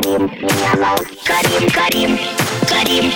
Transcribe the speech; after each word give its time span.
Карим, 0.00 0.30
меня 0.40 0.76
зовут 0.76 1.08
Карим, 1.24 1.70
Карим, 1.70 2.18
Карим, 2.66 3.12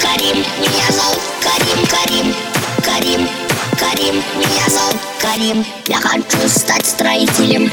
Карим, 0.00 0.36
меня 0.60 0.92
зовут 0.92 1.22
Карим, 1.42 1.86
Карим, 1.88 2.34
Карим, 2.84 3.28
Карим, 3.76 4.22
меня 4.36 4.68
зовут 4.68 5.00
Карим. 5.20 5.66
Я 5.88 5.96
хочу 5.96 6.48
стать 6.48 6.86
строителем. 6.86 7.72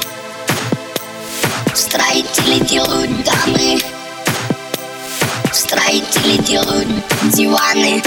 Строители 1.75 2.64
делают 2.66 3.12
дамы. 3.23 3.80
Строители 5.54 6.38
делают 6.41 6.88
диваны. 7.34 8.02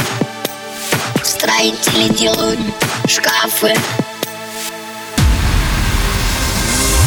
Строители 1.22 2.09
делают 2.14 2.59
шкафы. 3.06 3.77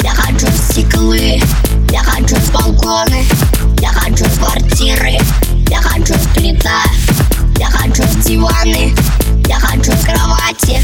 Я 0.03 0.11
хочу 0.11 0.47
стеклы. 0.47 1.41
Я 1.91 1.99
хочу 2.03 2.37
балконы, 2.53 3.25
диваны, 8.31 8.95
я 9.49 9.59
хочу 9.59 9.91
с 9.91 10.05
кровати, 10.05 10.81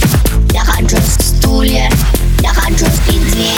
я 0.51 0.65
хочу 0.65 0.97
с 0.97 1.37
стулья, 1.37 1.89
я 2.41 2.49
хочу 2.49 2.85
с 2.85 2.99
двери, 3.07 3.55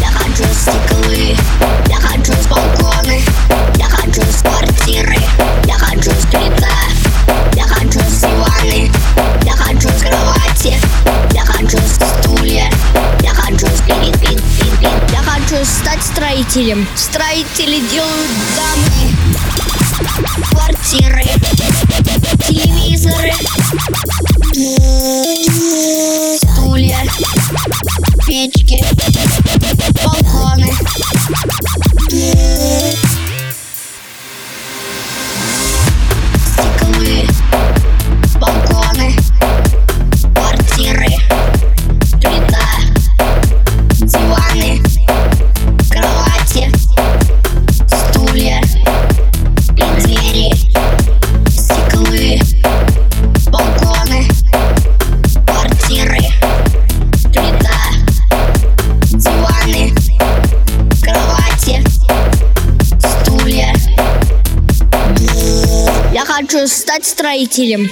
я 0.00 0.08
хочу 0.08 0.44
стеклы, 0.52 1.34
я 1.88 1.96
хочу 1.96 2.32
с 2.34 2.46
балконы, 2.46 3.22
я 3.78 3.86
хочу 3.86 4.20
с 4.20 4.42
квартиры, 4.42 5.16
я 5.66 5.74
хочу 5.78 6.10
с 6.10 6.26
плита, 6.26 6.76
я 7.54 7.64
хочу 7.64 8.00
с 8.00 8.20
диваны, 8.20 8.92
я 9.44 9.52
хочу 9.52 9.88
с 9.88 10.02
кровати, 10.02 10.78
я 11.32 11.44
хочу 11.46 11.78
с 11.78 11.94
стулья, 12.20 12.70
я 13.22 13.30
хочу 13.30 13.66
с 13.66 13.80
пин, 13.86 14.12
пин, 14.20 14.38
пин, 14.78 14.90
я 15.10 15.22
хочу 15.22 15.64
стать 15.64 16.02
строителем. 16.02 16.86
Строители 16.94 17.80
делают 17.90 18.30
домы, 18.56 19.16
квартиры, 20.50 21.24
хочу 66.48 66.68
стать 66.68 67.04
строителем. 67.04 67.90